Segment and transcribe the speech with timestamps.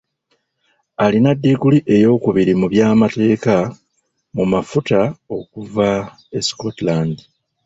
[1.03, 3.55] Alina ddiguli eyookubiri mu by’amateeka
[4.35, 4.99] mu mafuta
[5.37, 5.89] okuva
[6.39, 7.15] e Scotland.